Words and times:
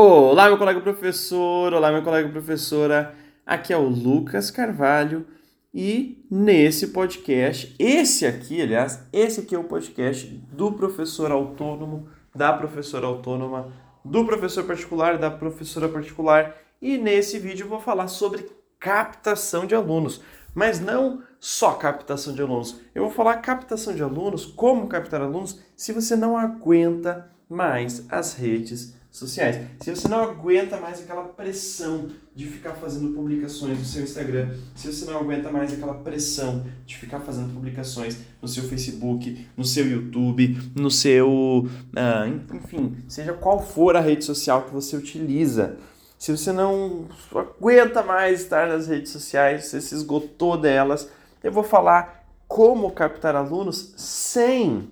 Olá, 0.00 0.46
meu 0.46 0.56
colega 0.56 0.80
professor, 0.80 1.74
olá, 1.74 1.90
meu 1.90 2.04
colega 2.04 2.28
professora. 2.28 3.16
Aqui 3.44 3.72
é 3.72 3.76
o 3.76 3.88
Lucas 3.88 4.48
Carvalho 4.48 5.26
e 5.74 6.24
nesse 6.30 6.92
podcast, 6.92 7.74
esse 7.80 8.24
aqui, 8.24 8.62
aliás, 8.62 9.02
esse 9.12 9.40
aqui 9.40 9.56
é 9.56 9.58
o 9.58 9.64
podcast 9.64 10.24
do 10.52 10.70
professor 10.70 11.32
autônomo, 11.32 12.08
da 12.32 12.52
professora 12.52 13.08
autônoma, 13.08 13.72
do 14.04 14.24
professor 14.24 14.62
particular, 14.62 15.18
da 15.18 15.32
professora 15.32 15.88
particular. 15.88 16.54
E 16.80 16.96
nesse 16.96 17.40
vídeo 17.40 17.64
eu 17.64 17.68
vou 17.68 17.80
falar 17.80 18.06
sobre 18.06 18.48
captação 18.78 19.66
de 19.66 19.74
alunos, 19.74 20.20
mas 20.54 20.78
não 20.78 21.24
só 21.40 21.72
captação 21.72 22.32
de 22.32 22.40
alunos. 22.40 22.80
Eu 22.94 23.02
vou 23.02 23.10
falar 23.10 23.38
captação 23.38 23.92
de 23.92 24.02
alunos, 24.04 24.46
como 24.46 24.86
captar 24.86 25.20
alunos, 25.20 25.60
se 25.74 25.92
você 25.92 26.14
não 26.14 26.38
aguenta 26.38 27.32
mais 27.48 28.06
as 28.08 28.34
redes 28.34 28.96
sociais. 29.18 29.58
Se 29.80 29.90
você 29.90 30.08
não 30.08 30.22
aguenta 30.22 30.76
mais 30.78 31.00
aquela 31.00 31.24
pressão 31.24 32.08
de 32.34 32.46
ficar 32.46 32.74
fazendo 32.74 33.14
publicações 33.14 33.78
no 33.78 33.84
seu 33.84 34.02
Instagram, 34.02 34.54
se 34.74 34.92
você 34.92 35.04
não 35.04 35.18
aguenta 35.18 35.50
mais 35.50 35.72
aquela 35.72 35.94
pressão 35.94 36.64
de 36.86 36.96
ficar 36.96 37.20
fazendo 37.20 37.52
publicações 37.52 38.18
no 38.40 38.48
seu 38.48 38.64
Facebook, 38.64 39.46
no 39.56 39.64
seu 39.64 39.86
YouTube, 39.86 40.56
no 40.74 40.90
seu. 40.90 41.68
Ah, 41.94 42.26
enfim, 42.54 42.96
seja 43.08 43.32
qual 43.32 43.60
for 43.60 43.96
a 43.96 44.00
rede 44.00 44.24
social 44.24 44.62
que 44.62 44.72
você 44.72 44.96
utiliza. 44.96 45.76
Se 46.18 46.32
você 46.32 46.50
não 46.50 47.06
aguenta 47.32 48.02
mais 48.02 48.40
estar 48.40 48.68
nas 48.68 48.88
redes 48.88 49.12
sociais, 49.12 49.66
você 49.66 49.80
se 49.80 49.94
esgotou 49.94 50.56
delas, 50.56 51.08
eu 51.44 51.52
vou 51.52 51.62
falar 51.62 52.24
como 52.48 52.90
captar 52.90 53.36
alunos 53.36 53.94
sem 53.96 54.90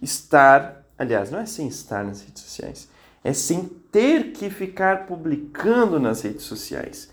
estar, 0.00 0.86
aliás, 0.96 1.30
não 1.30 1.40
é 1.40 1.46
sem 1.46 1.68
estar 1.68 2.04
nas 2.04 2.22
redes 2.22 2.42
sociais, 2.42 2.88
é 3.24 3.32
sem 3.32 3.64
ter 3.90 4.32
que 4.32 4.50
ficar 4.50 5.06
publicando 5.06 6.00
nas 6.00 6.22
redes 6.22 6.42
sociais. 6.42 7.10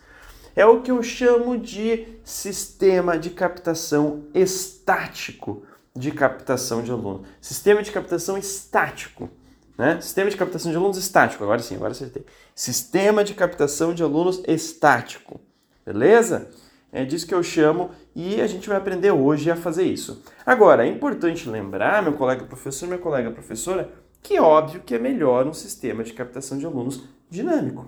É 0.56 0.66
o 0.66 0.81
que 0.81 0.92
eu 0.92 1.02
chamo 1.03 1.58
de 1.58 2.08
sistema 2.23 3.17
de 3.17 3.30
captação 3.30 4.23
estático 4.33 5.64
de 5.95 6.11
captação 6.11 6.81
de 6.81 6.92
alunos. 6.92 7.28
Sistema 7.42 7.83
de 7.83 7.92
captação 7.92 8.38
estático. 8.38 9.30
Né? 9.78 10.00
Sistema 10.02 10.30
de 10.30 10.38
captação 10.38 10.72
de 10.72 10.78
alunos 10.78 10.98
estático. 10.98 11.44
Agora 11.44 11.61
sim, 11.61 11.75
agora 11.75 11.92
acertei. 11.92 12.26
Sistema 12.55 13.23
de 13.23 13.33
captação 13.33 13.94
de 13.94 14.03
alunos 14.03 14.42
estático. 14.48 15.39
Beleza? 15.86 16.50
É 16.92 17.05
disso 17.05 17.28
que 17.28 17.33
eu 17.33 17.44
chamo 17.44 17.92
e 18.16 18.42
a 18.42 18.48
gente 18.48 18.67
vai 18.67 18.78
aprender 18.78 19.11
hoje 19.11 19.52
a 19.52 19.55
fazer 19.55 19.83
isso. 19.83 20.23
Agora, 20.45 20.86
é 20.86 20.89
importante 20.89 21.48
lembrar, 21.48 22.02
meu 22.02 22.14
colega 22.14 22.44
professor, 22.45 22.88
minha 22.88 23.00
colega 23.00 23.30
professora, 23.30 23.89
que 24.22 24.36
é 24.36 24.42
óbvio 24.42 24.81
que 24.81 24.95
é 24.95 25.00
melhor 25.00 25.48
um 25.48 25.53
sistema 25.53 26.03
de 26.03 26.14
captação 26.14 26.58
de 26.58 26.66
alunos 26.66 27.03
dinâmico. 27.30 27.88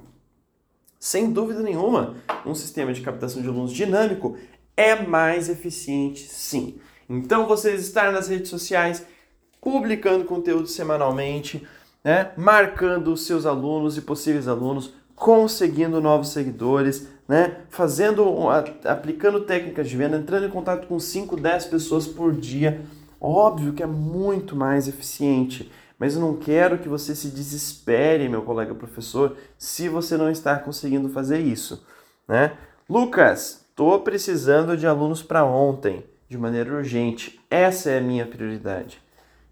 Sem 0.99 1.31
dúvida 1.31 1.61
nenhuma, 1.61 2.15
um 2.45 2.53
sistema 2.53 2.93
de 2.93 3.01
captação 3.01 3.41
de 3.41 3.47
alunos 3.47 3.73
dinâmico 3.73 4.37
é 4.77 4.95
mais 4.95 5.49
eficiente, 5.49 6.27
sim. 6.27 6.79
Então, 7.09 7.47
vocês 7.47 7.81
estar 7.81 8.11
nas 8.11 8.27
redes 8.27 8.49
sociais, 8.49 9.05
publicando 9.59 10.25
conteúdo 10.25 10.67
semanalmente, 10.67 11.67
né, 12.03 12.31
marcando 12.37 13.11
os 13.11 13.25
seus 13.25 13.45
alunos 13.45 13.97
e 13.97 14.01
possíveis 14.01 14.47
alunos, 14.47 14.93
conseguindo 15.15 16.01
novos 16.01 16.29
seguidores, 16.29 17.07
né, 17.27 17.57
fazendo, 17.69 18.49
aplicando 18.85 19.41
técnicas 19.41 19.89
de 19.89 19.97
venda, 19.97 20.17
entrando 20.17 20.45
em 20.45 20.49
contato 20.49 20.87
com 20.87 20.99
5, 20.99 21.35
10 21.35 21.65
pessoas 21.65 22.07
por 22.07 22.33
dia, 22.33 22.81
óbvio 23.19 23.73
que 23.73 23.83
é 23.83 23.87
muito 23.87 24.55
mais 24.55 24.87
eficiente. 24.87 25.71
Mas 26.01 26.15
eu 26.15 26.21
não 26.21 26.35
quero 26.35 26.79
que 26.79 26.89
você 26.89 27.13
se 27.13 27.27
desespere, 27.27 28.27
meu 28.27 28.41
colega 28.41 28.73
professor, 28.73 29.37
se 29.55 29.87
você 29.87 30.17
não 30.17 30.31
está 30.31 30.57
conseguindo 30.57 31.07
fazer 31.09 31.37
isso, 31.37 31.85
né? 32.27 32.57
Lucas, 32.89 33.63
estou 33.69 33.99
precisando 33.99 34.75
de 34.75 34.87
alunos 34.87 35.21
para 35.21 35.45
ontem, 35.45 36.03
de 36.27 36.39
maneira 36.39 36.73
urgente. 36.73 37.39
Essa 37.51 37.91
é 37.91 37.99
a 37.99 38.01
minha 38.01 38.25
prioridade. 38.25 38.99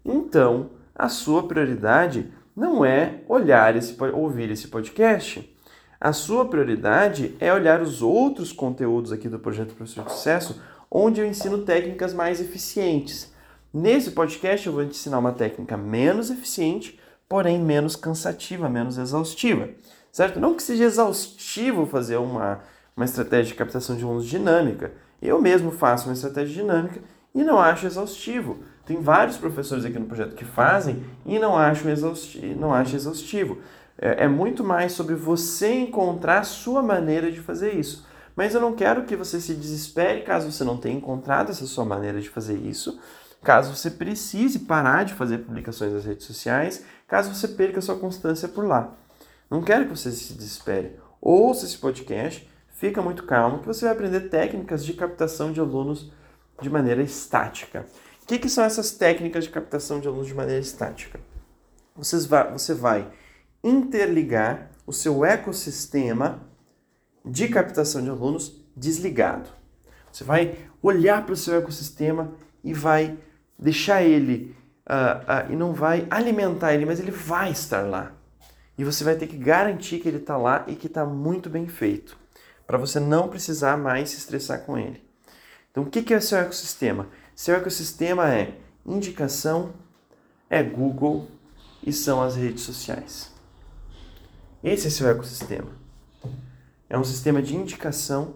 Então, 0.04 0.70
a 0.92 1.08
sua 1.08 1.46
prioridade 1.46 2.32
não 2.56 2.84
é 2.84 3.20
olhar 3.28 3.76
esse 3.76 3.96
ouvir 4.12 4.50
esse 4.50 4.66
podcast. 4.66 5.56
A 6.00 6.12
sua 6.12 6.48
prioridade 6.48 7.36
é 7.38 7.52
olhar 7.52 7.80
os 7.80 8.02
outros 8.02 8.52
conteúdos 8.52 9.12
aqui 9.12 9.28
do 9.28 9.38
projeto 9.38 9.72
Professor 9.72 10.04
de 10.04 10.10
Sucesso, 10.10 10.60
onde 10.90 11.20
eu 11.20 11.26
ensino 11.28 11.58
técnicas 11.58 12.12
mais 12.12 12.40
eficientes 12.40 13.32
Nesse 13.72 14.10
podcast 14.10 14.66
eu 14.66 14.72
vou 14.72 14.84
te 14.84 14.90
ensinar 14.90 15.20
uma 15.20 15.30
técnica 15.30 15.76
menos 15.76 16.28
eficiente, 16.28 16.98
porém 17.28 17.56
menos 17.56 17.94
cansativa, 17.94 18.68
menos 18.68 18.98
exaustiva, 18.98 19.68
certo? 20.10 20.40
Não 20.40 20.54
que 20.54 20.62
seja 20.62 20.82
exaustivo 20.82 21.86
fazer 21.86 22.16
uma, 22.16 22.58
uma 22.96 23.04
estratégia 23.04 23.52
de 23.52 23.54
captação 23.54 23.96
de 23.96 24.02
alunos 24.02 24.26
dinâmica. 24.26 24.92
Eu 25.22 25.40
mesmo 25.40 25.70
faço 25.70 26.08
uma 26.08 26.14
estratégia 26.14 26.62
dinâmica 26.62 27.00
e 27.32 27.44
não 27.44 27.60
acho 27.60 27.86
exaustivo. 27.86 28.58
Tem 28.84 29.00
vários 29.00 29.36
professores 29.36 29.84
aqui 29.84 30.00
no 30.00 30.06
projeto 30.06 30.34
que 30.34 30.44
fazem 30.44 31.04
e 31.24 31.38
não 31.38 31.56
acham 31.56 31.92
exaustivo. 31.92 32.60
Não 32.60 32.74
acho 32.74 32.96
exaustivo. 32.96 33.58
É, 33.96 34.24
é 34.24 34.28
muito 34.28 34.64
mais 34.64 34.90
sobre 34.90 35.14
você 35.14 35.72
encontrar 35.72 36.40
a 36.40 36.44
sua 36.44 36.82
maneira 36.82 37.30
de 37.30 37.38
fazer 37.40 37.76
isso. 37.76 38.04
Mas 38.34 38.52
eu 38.52 38.60
não 38.60 38.72
quero 38.72 39.04
que 39.04 39.14
você 39.14 39.40
se 39.40 39.54
desespere 39.54 40.22
caso 40.22 40.50
você 40.50 40.64
não 40.64 40.76
tenha 40.76 40.96
encontrado 40.96 41.50
essa 41.50 41.66
sua 41.66 41.84
maneira 41.84 42.20
de 42.20 42.28
fazer 42.28 42.56
isso, 42.56 42.98
caso 43.42 43.74
você 43.74 43.90
precise 43.90 44.60
parar 44.60 45.04
de 45.04 45.14
fazer 45.14 45.38
publicações 45.38 45.92
nas 45.92 46.04
redes 46.04 46.26
sociais, 46.26 46.84
caso 47.08 47.34
você 47.34 47.48
perca 47.48 47.80
sua 47.80 47.98
constância 47.98 48.48
por 48.48 48.66
lá. 48.66 48.94
Não 49.50 49.62
quero 49.62 49.86
que 49.86 49.96
você 49.96 50.12
se 50.12 50.34
desespere. 50.34 50.98
Ouça 51.20 51.66
esse 51.66 51.78
podcast, 51.78 52.48
fica 52.68 53.02
muito 53.02 53.24
calmo, 53.24 53.58
que 53.58 53.66
você 53.66 53.84
vai 53.84 53.94
aprender 53.94 54.28
técnicas 54.28 54.84
de 54.84 54.94
captação 54.94 55.52
de 55.52 55.60
alunos 55.60 56.12
de 56.60 56.70
maneira 56.70 57.02
estática. 57.02 57.86
O 58.22 58.26
que, 58.26 58.38
que 58.38 58.48
são 58.48 58.64
essas 58.64 58.92
técnicas 58.92 59.44
de 59.44 59.50
captação 59.50 60.00
de 60.00 60.06
alunos 60.06 60.28
de 60.28 60.34
maneira 60.34 60.60
estática? 60.60 61.18
vai, 62.28 62.52
você 62.52 62.74
vai 62.74 63.10
interligar 63.62 64.70
o 64.86 64.92
seu 64.92 65.24
ecossistema 65.24 66.40
de 67.24 67.48
captação 67.48 68.02
de 68.02 68.08
alunos 68.08 68.64
desligado. 68.76 69.50
Você 70.10 70.24
vai 70.24 70.58
olhar 70.82 71.24
para 71.24 71.34
o 71.34 71.36
seu 71.36 71.56
ecossistema 71.56 72.32
e 72.64 72.72
vai 72.72 73.18
deixar 73.60 74.02
ele 74.02 74.56
uh, 74.88 75.48
uh, 75.48 75.52
e 75.52 75.56
não 75.56 75.74
vai 75.74 76.06
alimentar 76.10 76.72
ele, 76.72 76.86
mas 76.86 76.98
ele 76.98 77.10
vai 77.10 77.50
estar 77.50 77.82
lá. 77.82 78.12
E 78.78 78.84
você 78.84 79.04
vai 79.04 79.14
ter 79.14 79.26
que 79.26 79.36
garantir 79.36 79.98
que 79.98 80.08
ele 80.08 80.16
está 80.16 80.36
lá 80.36 80.64
e 80.66 80.74
que 80.74 80.86
está 80.86 81.04
muito 81.04 81.50
bem 81.50 81.68
feito, 81.68 82.16
para 82.66 82.78
você 82.78 82.98
não 82.98 83.28
precisar 83.28 83.76
mais 83.76 84.10
se 84.10 84.16
estressar 84.16 84.62
com 84.62 84.78
ele. 84.78 85.04
Então, 85.70 85.82
o 85.82 85.90
que 85.90 86.14
é 86.14 86.20
seu 86.20 86.38
ecossistema? 86.38 87.08
Seu 87.36 87.54
ecossistema 87.54 88.32
é 88.32 88.54
indicação, 88.84 89.72
é 90.48 90.62
Google 90.62 91.28
e 91.86 91.92
são 91.92 92.22
as 92.22 92.36
redes 92.36 92.62
sociais. 92.62 93.30
Esse 94.64 94.88
é 94.88 94.90
seu 94.90 95.08
ecossistema. 95.08 95.70
É 96.88 96.98
um 96.98 97.04
sistema 97.04 97.40
de 97.40 97.54
indicação 97.54 98.34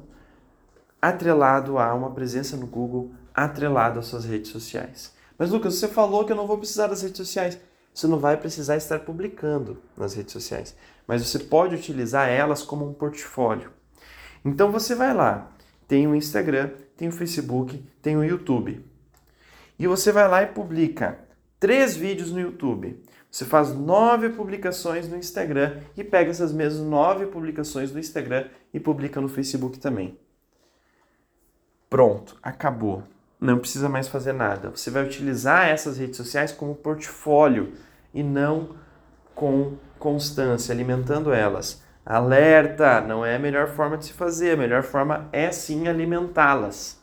atrelado 1.02 1.78
a 1.78 1.92
uma 1.92 2.10
presença 2.12 2.56
no 2.56 2.66
Google, 2.66 3.12
atrelado 3.34 3.98
às 3.98 4.06
suas 4.06 4.24
redes 4.24 4.50
sociais. 4.50 5.12
Mas 5.36 5.50
Lucas, 5.50 5.74
você 5.74 5.88
falou 5.88 6.24
que 6.24 6.32
eu 6.32 6.36
não 6.36 6.46
vou 6.46 6.58
precisar 6.58 6.86
das 6.86 7.02
redes 7.02 7.16
sociais. 7.16 7.58
Você 7.92 8.06
não 8.06 8.18
vai 8.18 8.36
precisar 8.36 8.76
estar 8.76 9.00
publicando 9.00 9.80
nas 9.96 10.14
redes 10.14 10.32
sociais, 10.32 10.76
mas 11.06 11.24
você 11.24 11.38
pode 11.38 11.76
utilizar 11.76 12.28
elas 12.28 12.62
como 12.62 12.88
um 12.88 12.92
portfólio. 12.92 13.70
Então 14.44 14.72
você 14.72 14.96
vai 14.96 15.14
lá, 15.14 15.50
tem 15.86 16.06
o 16.08 16.14
Instagram, 16.14 16.70
tem 16.96 17.08
o 17.08 17.12
Facebook, 17.12 17.84
tem 18.02 18.16
o 18.16 18.24
YouTube. 18.24 18.84
E 19.78 19.86
você 19.86 20.10
vai 20.10 20.28
lá 20.28 20.42
e 20.42 20.46
publica 20.46 21.18
três 21.60 21.96
vídeos 21.96 22.32
no 22.32 22.40
YouTube. 22.40 23.00
Você 23.30 23.44
faz 23.44 23.72
nove 23.72 24.28
publicações 24.30 25.08
no 25.08 25.16
Instagram 25.16 25.80
e 25.96 26.02
pega 26.02 26.30
essas 26.30 26.52
mesmas 26.52 26.84
nove 26.84 27.26
publicações 27.26 27.92
no 27.92 27.98
Instagram 27.98 28.48
e 28.72 28.80
publica 28.80 29.20
no 29.20 29.28
Facebook 29.28 29.78
também. 29.78 30.18
Pronto, 31.88 32.36
acabou 32.42 33.04
não 33.44 33.58
precisa 33.58 33.88
mais 33.88 34.08
fazer 34.08 34.32
nada. 34.32 34.70
Você 34.70 34.90
vai 34.90 35.04
utilizar 35.04 35.68
essas 35.68 35.98
redes 35.98 36.16
sociais 36.16 36.50
como 36.50 36.74
portfólio 36.74 37.74
e 38.12 38.22
não 38.22 38.70
com 39.34 39.74
constância, 39.98 40.72
alimentando 40.72 41.32
elas. 41.32 41.82
Alerta, 42.06 43.00
não 43.00 43.24
é 43.24 43.36
a 43.36 43.38
melhor 43.38 43.68
forma 43.68 43.96
de 43.96 44.06
se 44.06 44.12
fazer, 44.12 44.52
a 44.52 44.56
melhor 44.56 44.82
forma 44.82 45.28
é 45.32 45.50
sim 45.50 45.88
alimentá-las. 45.88 47.00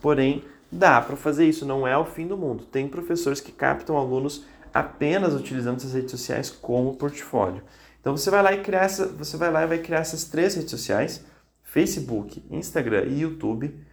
Porém, 0.00 0.44
dá 0.70 1.00
para 1.00 1.16
fazer 1.16 1.46
isso, 1.46 1.66
não 1.66 1.86
é 1.86 1.96
o 1.96 2.04
fim 2.04 2.26
do 2.26 2.36
mundo. 2.36 2.64
Tem 2.64 2.88
professores 2.88 3.40
que 3.40 3.52
captam 3.52 3.96
alunos 3.96 4.44
apenas 4.72 5.34
utilizando 5.34 5.76
essas 5.76 5.92
redes 5.92 6.10
sociais 6.10 6.50
como 6.50 6.96
portfólio. 6.96 7.62
Então 8.00 8.16
você 8.16 8.30
vai 8.30 8.42
lá 8.42 8.52
e 8.52 8.62
criar 8.62 8.84
essa, 8.84 9.06
você 9.06 9.36
vai 9.36 9.50
lá 9.50 9.62
e 9.62 9.66
vai 9.66 9.78
criar 9.78 10.00
essas 10.00 10.24
três 10.24 10.54
redes 10.54 10.70
sociais: 10.70 11.24
Facebook, 11.62 12.42
Instagram 12.50 13.04
e 13.04 13.20
YouTube 13.20 13.91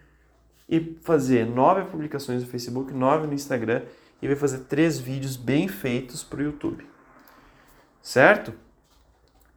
e 0.69 0.95
fazer 1.01 1.45
nove 1.47 1.89
publicações 1.89 2.43
no 2.43 2.47
Facebook, 2.47 2.93
nove 2.93 3.25
no 3.25 3.33
Instagram 3.33 3.81
e 4.21 4.27
vai 4.27 4.35
fazer 4.35 4.59
três 4.59 4.99
vídeos 4.99 5.35
bem 5.35 5.67
feitos 5.67 6.23
para 6.23 6.39
o 6.39 6.43
YouTube. 6.43 6.85
Certo? 8.01 8.53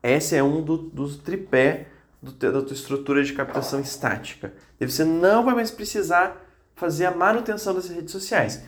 Esse 0.02 0.34
é 0.36 0.42
um 0.42 0.62
do, 0.62 0.78
dos 0.78 1.18
tripé 1.18 1.88
do, 2.20 2.32
da 2.32 2.62
tua 2.62 2.72
estrutura 2.72 3.22
de 3.22 3.32
captação 3.32 3.80
estática. 3.80 4.52
E 4.80 4.86
você 4.86 5.04
não 5.04 5.44
vai 5.44 5.54
mais 5.54 5.70
precisar 5.70 6.40
fazer 6.74 7.06
a 7.06 7.10
manutenção 7.10 7.74
das 7.74 7.88
redes 7.88 8.10
sociais. 8.10 8.62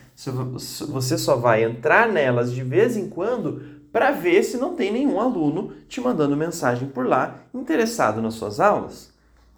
Você 0.87 1.17
só 1.17 1.35
vai 1.35 1.63
entrar 1.63 2.07
nelas 2.07 2.53
de 2.53 2.63
vez 2.63 2.95
em 2.95 3.09
quando 3.09 3.61
para 3.91 4.11
ver 4.11 4.43
se 4.43 4.57
não 4.57 4.75
tem 4.75 4.91
nenhum 4.91 5.19
aluno 5.19 5.73
te 5.87 5.99
mandando 5.99 6.35
mensagem 6.35 6.87
por 6.87 7.07
lá 7.07 7.39
interessado 7.53 8.21
nas 8.21 8.35
suas 8.35 8.59
aulas. 8.59 9.14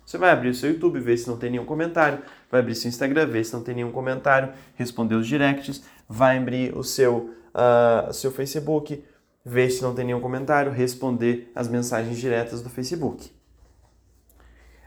Você 0.08 0.18
vai 0.18 0.32
abrir 0.32 0.48
o 0.48 0.56
seu 0.56 0.72
YouTube, 0.72 1.02
ver 1.02 1.18
se 1.18 1.28
não 1.28 1.36
tem 1.36 1.52
nenhum 1.52 1.66
comentário, 1.66 2.20
vai 2.50 2.62
abrir 2.62 2.76
seu 2.76 2.88
Instagram, 2.88 3.28
ver 3.28 3.44
se 3.44 3.52
não 3.52 3.62
tem 3.62 3.76
nenhum 3.76 3.92
comentário, 3.92 4.54
responder 4.76 5.16
os 5.16 5.28
directs, 5.28 5.84
vai 6.08 6.38
abrir 6.38 6.74
o 6.78 6.82
seu, 6.82 7.32
uh, 7.54 8.14
seu 8.14 8.32
Facebook, 8.32 9.04
ver 9.44 9.70
se 9.70 9.82
não 9.82 9.94
tem 9.94 10.06
nenhum 10.06 10.22
comentário, 10.22 10.72
responder 10.72 11.52
as 11.54 11.68
mensagens 11.68 12.18
diretas 12.18 12.62
do 12.62 12.70
Facebook. 12.70 13.30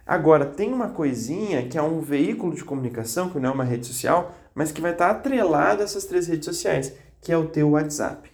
Agora, 0.07 0.47
tem 0.47 0.73
uma 0.73 0.89
coisinha 0.89 1.69
que 1.69 1.77
é 1.77 1.83
um 1.83 2.01
veículo 2.01 2.55
de 2.55 2.65
comunicação, 2.65 3.29
que 3.29 3.39
não 3.39 3.51
é 3.51 3.53
uma 3.53 3.65
rede 3.65 3.87
social, 3.87 4.35
mas 4.55 4.73
que 4.73 4.81
vai 4.81 4.93
estar 4.93 5.11
atrelado 5.11 5.83
a 5.83 5.85
essas 5.85 6.07
três 6.07 6.27
redes 6.29 6.47
sociais, 6.47 6.95
que 7.21 7.31
é 7.31 7.37
o 7.37 7.47
teu 7.47 7.73
WhatsApp. 7.73 8.31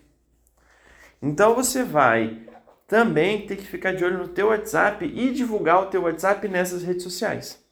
Então 1.20 1.52
você 1.52 1.82
vai 1.82 2.46
também 2.86 3.46
ter 3.46 3.56
que 3.56 3.66
ficar 3.66 3.92
de 3.92 4.04
olho 4.04 4.18
no 4.18 4.28
teu 4.28 4.48
WhatsApp 4.48 5.04
e 5.04 5.32
divulgar 5.32 5.82
o 5.82 5.86
teu 5.86 6.02
WhatsApp 6.02 6.46
nessas 6.48 6.82
redes 6.82 7.02
sociais. 7.02 7.64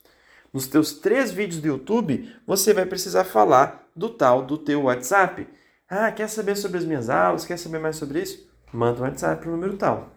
Nos 0.52 0.66
teus 0.66 0.93
três 0.93 1.31
vídeos 1.31 1.61
do 1.61 1.66
YouTube, 1.69 2.32
você 2.46 2.72
vai 2.72 2.87
precisar 2.87 3.25
falar 3.25 3.88
do 3.94 4.08
tal 4.08 4.43
do 4.43 4.58
teu 4.58 4.82
WhatsApp. 4.82 5.49
Ah, 5.88 6.11
quer 6.12 6.28
saber 6.28 6.56
sobre 6.56 6.78
as 6.78 6.84
minhas 6.84 7.08
aulas? 7.08 7.44
Quer 7.44 7.58
saber 7.58 7.78
mais 7.78 7.96
sobre 7.96 8.22
isso? 8.22 8.49
Manda 8.72 9.00
um 9.00 9.02
WhatsApp 9.02 9.40
para 9.40 9.49
o 9.49 9.52
número 9.52 9.76
tal. 9.76 10.14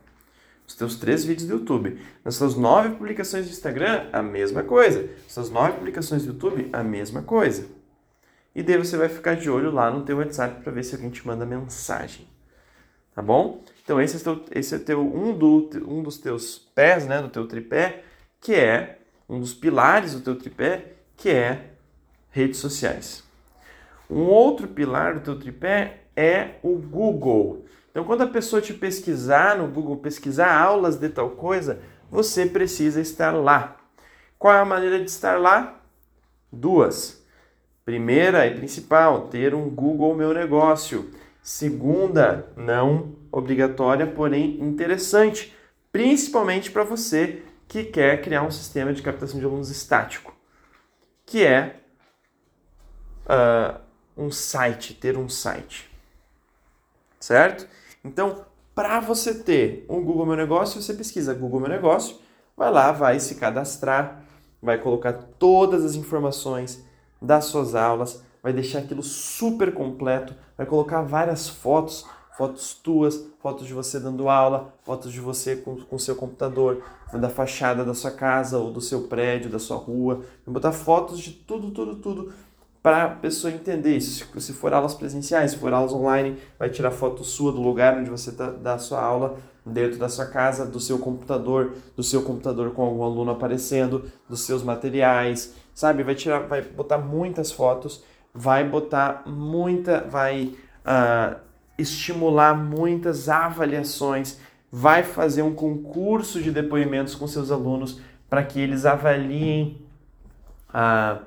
Nos 0.64 0.76
teus 0.76 0.96
três 0.96 1.24
vídeos 1.24 1.48
do 1.48 1.56
YouTube. 1.56 2.00
Nas 2.26 2.36
suas 2.36 2.56
nove 2.56 2.90
publicações 2.90 3.46
do 3.46 3.52
Instagram, 3.52 4.10
a 4.12 4.22
mesma 4.22 4.64
coisa. 4.64 5.04
Nas 5.24 5.32
suas 5.32 5.50
nove 5.50 5.74
publicações 5.74 6.24
do 6.24 6.34
YouTube, 6.34 6.70
a 6.74 6.84
mesma 6.84 7.22
coisa. 7.22 7.66
E 8.54 8.64
daí 8.64 8.78
você 8.78 8.98
vai 8.98 9.08
ficar 9.08 9.36
de 9.36 9.50
olho 9.50 9.72
lá 9.72 9.90
no 9.92 10.04
teu 10.04 10.18
WhatsApp 10.18 10.62
para 10.62 10.72
ver 10.72 10.84
se 10.84 10.96
alguém 10.96 11.10
te 11.10 11.26
manda 11.26 11.46
mensagem. 11.46 12.28
Tá 13.16 13.22
bom? 13.22 13.64
Então 13.88 14.02
esse 14.02 14.18
é, 14.18 14.20
teu, 14.20 14.44
esse 14.52 14.76
é 14.76 14.80
teu, 14.80 15.00
um, 15.00 15.32
do, 15.32 15.70
um 15.88 16.04
dos 16.04 16.18
teus 16.18 16.60
pés, 16.76 17.08
né, 17.08 17.22
do 17.22 17.30
teu 17.30 17.48
tripé, 17.48 18.04
que 18.42 18.54
é 18.54 19.00
um 19.30 19.40
dos 19.40 19.54
pilares 19.54 20.14
do 20.14 20.20
teu 20.20 20.36
tripé, 20.36 20.96
que 21.16 21.30
é 21.30 21.68
redes 22.30 22.60
sociais. 22.60 23.24
Um 24.10 24.24
outro 24.24 24.68
pilar 24.68 25.14
do 25.14 25.22
teu 25.22 25.40
tripé 25.40 26.02
é 26.18 26.56
o 26.62 26.76
Google. 26.76 27.64
Então, 27.90 28.04
quando 28.04 28.24
a 28.24 28.28
pessoa 28.28 28.62
te 28.62 28.74
pesquisar 28.74 29.58
no 29.58 29.70
Google, 29.70 29.96
pesquisar 29.96 30.54
aulas 30.54 30.98
de 30.98 31.08
tal 31.08 31.30
coisa, 31.30 31.80
você 32.12 32.46
precisa 32.46 33.00
estar 33.00 33.32
lá. 33.32 33.78
Qual 34.38 34.54
é 34.54 34.60
a 34.60 34.66
maneira 34.66 35.00
de 35.00 35.10
estar 35.10 35.40
lá? 35.40 35.80
Duas. 36.52 37.26
Primeira 37.86 38.46
e 38.48 38.54
principal, 38.54 39.30
ter 39.30 39.56
um 39.56 39.70
Google 39.70 40.14
Meu 40.14 40.34
Negócio. 40.34 41.10
Segunda, 41.42 42.52
não 42.58 43.16
obrigatória, 43.32 44.08
porém 44.08 44.60
interessante, 44.62 45.56
principalmente 45.92 46.72
para 46.72 46.84
você 46.84 47.44
que 47.68 47.84
quer 47.84 48.22
criar 48.22 48.44
um 48.44 48.52
sistema 48.52 48.94
de 48.94 49.02
captação 49.02 49.40
de 49.40 49.46
alunos 49.46 49.70
estático, 49.70 50.34
que 51.26 51.44
é 51.44 51.82
uh, 53.26 53.80
um 54.16 54.32
site, 54.32 54.94
ter 54.94 55.18
um 55.18 55.28
site, 55.28 55.90
certo? 57.20 57.68
Então, 58.04 58.46
para 58.74 59.00
você 59.00 59.34
ter 59.34 59.86
um 59.90 60.04
Google 60.04 60.26
Meu 60.26 60.36
Negócio, 60.36 60.82
você 60.82 60.94
pesquisa 60.94 61.34
Google 61.34 61.60
Meu 61.60 61.70
Negócio, 61.70 62.18
vai 62.56 62.72
lá, 62.72 62.92
vai 62.92 63.20
se 63.20 63.36
cadastrar, 63.36 64.24
vai 64.62 64.78
colocar 64.78 65.14
todas 65.14 65.84
as 65.84 65.96
informações 65.96 66.86
das 67.22 67.46
suas 67.46 67.76
aulas, 67.76 68.24
vai 68.42 68.54
deixar 68.54 68.80
aquilo 68.80 69.04
super 69.04 69.74
completo, 69.74 70.34
vai 70.56 70.66
colocar 70.66 71.02
várias 71.02 71.50
fotos, 71.50 72.06
fotos 72.38 72.74
tuas, 72.74 73.26
fotos 73.40 73.66
de 73.66 73.74
você 73.74 74.00
dando 74.00 74.30
aula, 74.30 74.74
fotos 74.84 75.12
de 75.12 75.20
você 75.20 75.56
com 75.56 75.78
o 75.90 76.00
seu 76.00 76.16
computador, 76.16 76.84
da 77.14 77.30
fachada 77.30 77.84
da 77.84 77.94
sua 77.94 78.12
casa 78.12 78.60
ou 78.60 78.72
do 78.72 78.80
seu 78.80 79.04
prédio, 79.04 79.50
da 79.50 79.60
sua 79.60 79.78
rua, 79.78 80.22
vai 80.46 80.54
botar 80.54 80.72
fotos 80.72 81.20
de 81.20 81.32
tudo, 81.32 81.72
tudo, 81.72 81.96
tudo 81.96 82.32
para 82.84 83.06
a 83.06 83.10
pessoa 83.10 83.52
entender 83.52 83.98
isso. 83.98 84.26
Se 84.40 84.54
for 84.54 84.74
aulas 84.74 84.94
presenciais, 84.94 85.52
se 85.52 85.58
for 85.58 85.74
aulas 85.74 85.92
online, 85.92 86.38
vai 86.60 86.70
tirar 86.70 86.92
foto 86.92 87.24
sua 87.24 87.52
do 87.52 87.62
lugar 87.62 87.98
onde 87.98 88.10
você 88.10 88.32
tá, 88.32 88.52
dá 88.52 88.76
a 88.76 88.80
sua 88.80 89.02
aula, 89.02 89.38
dentro 89.66 89.98
da 89.98 90.08
sua 90.08 90.28
casa, 90.28 90.66
do 90.66 90.80
seu 90.80 91.00
computador, 91.00 91.74
do 91.96 92.04
seu 92.04 92.22
computador 92.22 92.72
com 92.72 92.84
algum 92.84 93.04
aluno 93.04 93.32
aparecendo, 93.32 94.06
dos 94.30 94.42
seus 94.42 94.64
materiais, 94.64 95.54
sabe? 95.74 96.04
Vai 96.04 96.16
tirar, 96.16 96.48
vai 96.48 96.62
botar 96.62 96.98
muitas 96.98 97.52
fotos 97.52 98.04
vai 98.38 98.64
botar 98.64 99.24
muita, 99.26 100.02
vai 100.02 100.54
uh, 100.86 101.40
estimular 101.78 102.56
muitas 102.56 103.30
avaliações, 103.30 104.40
vai 104.72 105.04
fazer 105.04 105.42
um 105.42 105.54
concurso 105.54 106.42
de 106.42 106.52
depoimentos 106.52 107.16
com 107.16 107.28
seus 107.28 107.52
alunos 107.52 108.02
para 108.30 108.44
que 108.44 108.60
eles 108.60 108.86
avaliem, 108.86 109.82
uh, 110.70 111.20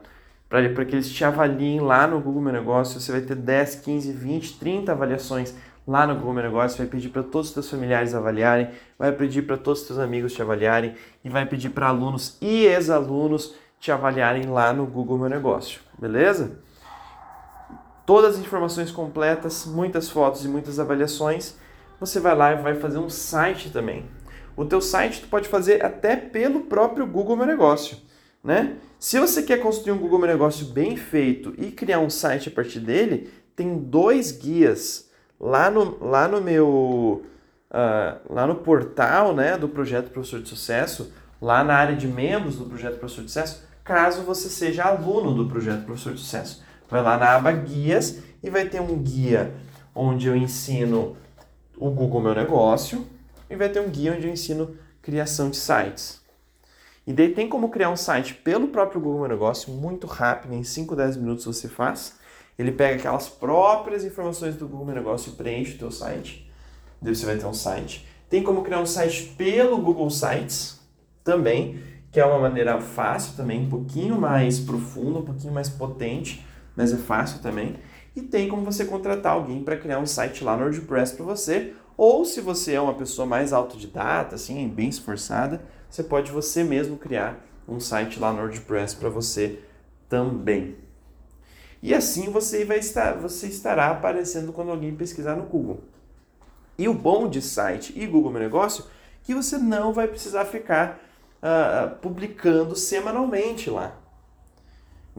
para 0.48 0.84
que 0.84 0.94
eles 0.94 1.10
te 1.10 1.24
avaliem 1.24 1.80
lá 1.80 2.06
no 2.06 2.20
Google 2.20 2.42
Meu 2.42 2.52
Negócio. 2.52 3.00
Você 3.00 3.12
vai 3.12 3.20
ter 3.20 3.36
10, 3.36 3.76
15, 3.76 4.12
20, 4.12 4.58
30 4.58 4.92
avaliações 4.92 5.54
lá 5.86 6.06
no 6.06 6.14
Google 6.14 6.34
Meu 6.34 6.42
Negócio, 6.44 6.78
vai 6.78 6.86
pedir 6.86 7.08
para 7.08 7.22
todos 7.22 7.48
os 7.48 7.54
teus 7.54 7.70
familiares 7.70 8.14
avaliarem, 8.14 8.70
vai 8.98 9.10
pedir 9.12 9.42
para 9.42 9.56
todos 9.56 9.80
os 9.80 9.86
teus 9.86 9.98
amigos 9.98 10.32
te 10.32 10.42
avaliarem 10.42 10.94
e 11.24 11.28
vai 11.28 11.46
pedir 11.46 11.70
para 11.70 11.88
alunos 11.88 12.36
e 12.40 12.66
ex-alunos 12.66 13.54
te 13.80 13.90
avaliarem 13.90 14.44
lá 14.44 14.72
no 14.72 14.86
Google 14.86 15.18
Meu 15.18 15.28
Negócio, 15.28 15.80
beleza? 15.98 16.58
Todas 18.06 18.36
as 18.36 18.40
informações 18.40 18.90
completas, 18.90 19.66
muitas 19.66 20.08
fotos 20.08 20.44
e 20.44 20.48
muitas 20.48 20.78
avaliações, 20.78 21.54
você 21.98 22.18
vai 22.18 22.34
lá 22.34 22.52
e 22.52 22.62
vai 22.62 22.74
fazer 22.74 22.98
um 22.98 23.10
site 23.10 23.70
também. 23.70 24.04
O 24.56 24.64
teu 24.64 24.80
site 24.80 25.22
tu 25.22 25.28
pode 25.28 25.48
fazer 25.48 25.84
até 25.84 26.16
pelo 26.16 26.62
próprio 26.62 27.06
Google 27.06 27.36
Meu 27.36 27.46
Negócio, 27.46 27.96
né? 28.42 28.76
Se 28.98 29.18
você 29.18 29.42
quer 29.42 29.58
construir 29.58 29.92
um 29.92 29.98
Google 29.98 30.18
Meu 30.18 30.28
Negócio 30.28 30.66
bem 30.66 30.96
feito 30.96 31.54
e 31.56 31.70
criar 31.70 32.00
um 32.00 32.10
site 32.10 32.48
a 32.48 32.52
partir 32.52 32.80
dele, 32.80 33.30
tem 33.56 33.78
dois 33.78 34.32
guias 34.32 35.10
lá 35.38 35.70
no, 35.70 35.98
lá 36.04 36.28
no 36.28 36.40
meu 36.40 37.22
uh, 37.70 38.32
lá 38.32 38.46
no 38.46 38.56
portal, 38.56 39.34
né, 39.34 39.56
do 39.56 39.68
projeto 39.68 40.10
Professor 40.10 40.40
de 40.40 40.48
Sucesso, 40.48 41.12
lá 41.40 41.64
na 41.64 41.74
área 41.74 41.96
de 41.96 42.06
membros 42.06 42.56
do 42.56 42.66
projeto 42.66 42.98
Professor 42.98 43.24
de 43.24 43.30
Sucesso, 43.30 43.64
caso 43.82 44.22
você 44.22 44.48
seja 44.48 44.84
aluno 44.84 45.34
do 45.34 45.46
projeto 45.48 45.84
Professor 45.84 46.12
de 46.12 46.20
Sucesso. 46.20 46.62
Vai 46.90 47.02
lá 47.02 47.16
na 47.16 47.36
aba 47.36 47.52
guias 47.52 48.18
e 48.42 48.50
vai 48.50 48.68
ter 48.68 48.80
um 48.80 48.98
guia 48.98 49.54
onde 49.94 50.26
eu 50.26 50.34
ensino 50.34 51.16
o 51.76 51.90
Google 51.90 52.20
Meu 52.20 52.34
Negócio 52.34 53.06
e 53.48 53.54
vai 53.54 53.68
ter 53.68 53.80
um 53.80 53.88
guia 53.88 54.12
onde 54.12 54.26
eu 54.26 54.32
ensino 54.32 54.76
criação 55.00 55.50
de 55.50 55.56
sites. 55.56 56.20
E 57.06 57.12
daí 57.12 57.32
tem 57.32 57.48
como 57.48 57.70
criar 57.70 57.90
um 57.90 57.96
site 57.96 58.34
pelo 58.34 58.68
próprio 58.68 59.00
Google 59.00 59.20
Meu 59.20 59.28
Negócio, 59.28 59.72
muito 59.72 60.06
rápido, 60.06 60.52
em 60.52 60.64
5, 60.64 60.96
10 60.96 61.16
minutos 61.16 61.44
você 61.44 61.68
faz. 61.68 62.18
Ele 62.58 62.72
pega 62.72 62.96
aquelas 62.96 63.28
próprias 63.28 64.04
informações 64.04 64.56
do 64.56 64.68
Google 64.68 64.86
Meu 64.86 64.94
Negócio 64.96 65.32
e 65.32 65.36
preenche 65.36 65.76
o 65.76 65.78
teu 65.78 65.90
site. 65.90 66.50
Daí 67.00 67.14
você 67.14 67.24
vai 67.24 67.36
ter 67.36 67.46
um 67.46 67.54
site. 67.54 68.06
Tem 68.28 68.42
como 68.42 68.62
criar 68.62 68.80
um 68.80 68.86
site 68.86 69.34
pelo 69.36 69.78
Google 69.78 70.10
Sites 70.10 70.78
também, 71.24 71.82
que 72.12 72.20
é 72.20 72.24
uma 72.24 72.38
maneira 72.38 72.80
fácil 72.80 73.36
também, 73.36 73.60
um 73.64 73.68
pouquinho 73.68 74.20
mais 74.20 74.60
profunda, 74.60 75.20
um 75.20 75.24
pouquinho 75.24 75.52
mais 75.52 75.68
potente 75.68 76.44
mas 76.80 76.94
é 76.94 76.96
fácil 76.96 77.42
também. 77.42 77.76
E 78.16 78.22
tem 78.22 78.48
como 78.48 78.64
você 78.64 78.86
contratar 78.86 79.34
alguém 79.34 79.62
para 79.62 79.76
criar 79.76 79.98
um 79.98 80.06
site 80.06 80.42
lá 80.42 80.56
no 80.56 80.62
WordPress 80.62 81.14
para 81.14 81.26
você, 81.26 81.74
ou 81.94 82.24
se 82.24 82.40
você 82.40 82.72
é 82.72 82.80
uma 82.80 82.94
pessoa 82.94 83.26
mais 83.26 83.52
autodidata, 83.52 84.34
assim, 84.34 84.66
bem 84.66 84.88
esforçada, 84.88 85.62
você 85.90 86.02
pode 86.02 86.32
você 86.32 86.64
mesmo 86.64 86.96
criar 86.96 87.38
um 87.68 87.78
site 87.78 88.18
lá 88.18 88.32
no 88.32 88.38
WordPress 88.38 88.96
para 88.96 89.10
você 89.10 89.58
também. 90.08 90.76
E 91.82 91.92
assim 91.92 92.30
você 92.30 92.64
vai 92.64 92.78
estar, 92.78 93.12
você 93.12 93.46
estará 93.46 93.90
aparecendo 93.90 94.50
quando 94.50 94.70
alguém 94.70 94.94
pesquisar 94.94 95.36
no 95.36 95.42
Google. 95.42 95.84
E 96.78 96.88
o 96.88 96.94
bom 96.94 97.28
de 97.28 97.42
site 97.42 97.92
e 97.94 98.06
Google 98.06 98.32
Meu 98.32 98.40
Negócio 98.40 98.86
que 99.22 99.34
você 99.34 99.58
não 99.58 99.92
vai 99.92 100.08
precisar 100.08 100.46
ficar 100.46 100.98
uh, 101.42 101.94
publicando 101.96 102.74
semanalmente 102.74 103.68
lá. 103.68 103.99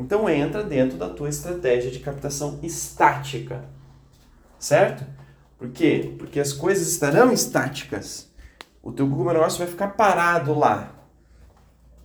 Então 0.01 0.27
entra 0.27 0.63
dentro 0.63 0.97
da 0.97 1.09
tua 1.09 1.29
estratégia 1.29 1.91
de 1.91 1.99
captação 1.99 2.59
estática. 2.63 3.63
Certo? 4.57 5.05
Por 5.59 5.69
quê? 5.69 6.15
Porque 6.17 6.39
as 6.39 6.51
coisas 6.51 6.87
estarão 6.87 7.31
estáticas. 7.31 8.31
O 8.81 8.91
teu 8.91 9.05
Google 9.05 9.33
Negócio 9.33 9.59
vai 9.59 9.67
ficar 9.67 9.89
parado 9.89 10.57
lá. 10.57 10.91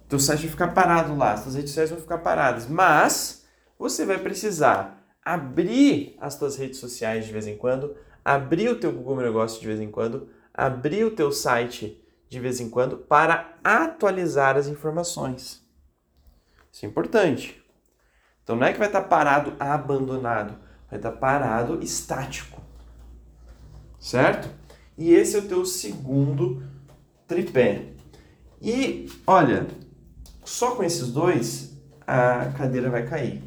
O 0.04 0.08
teu 0.08 0.20
site 0.20 0.40
vai 0.40 0.50
ficar 0.50 0.68
parado 0.68 1.16
lá, 1.16 1.32
as 1.32 1.42
tuas 1.42 1.54
redes 1.54 1.70
sociais 1.70 1.90
vão 1.90 1.98
ficar 1.98 2.18
paradas. 2.18 2.66
Mas 2.68 3.46
você 3.78 4.04
vai 4.04 4.18
precisar 4.18 5.02
abrir 5.24 6.16
as 6.20 6.38
tuas 6.38 6.56
redes 6.56 6.78
sociais 6.78 7.24
de 7.24 7.32
vez 7.32 7.46
em 7.46 7.56
quando, 7.56 7.96
abrir 8.22 8.68
o 8.68 8.78
teu 8.78 8.92
Google 8.92 9.16
Negócio 9.16 9.58
de 9.58 9.66
vez 9.66 9.80
em 9.80 9.90
quando, 9.90 10.28
abrir 10.52 11.04
o 11.04 11.10
teu 11.10 11.32
site 11.32 12.00
de 12.28 12.38
vez 12.38 12.60
em 12.60 12.68
quando 12.68 12.98
para 12.98 13.56
atualizar 13.64 14.56
as 14.56 14.66
informações. 14.66 15.66
Isso 16.70 16.84
é 16.84 16.88
importante. 16.88 17.65
Então 18.46 18.54
não 18.54 18.64
é 18.64 18.72
que 18.72 18.78
vai 18.78 18.86
estar 18.86 19.02
parado 19.02 19.54
abandonado, 19.58 20.56
vai 20.88 21.00
estar 21.00 21.10
parado 21.10 21.82
estático. 21.82 22.62
Certo? 23.98 24.48
E 24.96 25.12
esse 25.12 25.34
é 25.34 25.40
o 25.40 25.48
teu 25.48 25.66
segundo 25.66 26.62
tripé. 27.26 27.88
E 28.62 29.10
olha, 29.26 29.66
só 30.44 30.76
com 30.76 30.84
esses 30.84 31.10
dois 31.10 31.76
a 32.06 32.52
cadeira 32.56 32.88
vai 32.88 33.04
cair. 33.04 33.42